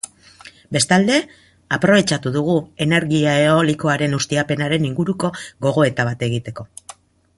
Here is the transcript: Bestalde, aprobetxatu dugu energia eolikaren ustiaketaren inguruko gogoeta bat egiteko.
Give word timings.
Bestalde, 0.75 1.17
aprobetxatu 1.77 2.31
dugu 2.37 2.55
energia 2.85 3.35
eolikaren 3.51 4.17
ustiaketaren 4.21 4.89
inguruko 4.91 5.31
gogoeta 5.67 6.07
bat 6.11 6.27
egiteko. 6.31 6.67